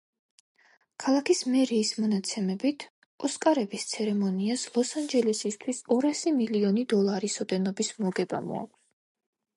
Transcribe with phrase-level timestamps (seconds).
[1.03, 2.85] ქალაქის მერიის მონაცემებით,
[3.29, 8.79] „ოსკარების“ ცერემონიას ლოს-ანჯელესისთვის ორასი მილიონი დოლარის ოდენობის მოგება მოაქვს.